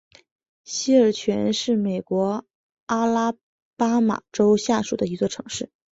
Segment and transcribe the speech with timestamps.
[0.63, 2.43] 西尔泉是美国
[2.87, 3.35] 阿拉
[3.77, 5.69] 巴马州下属的一座城市。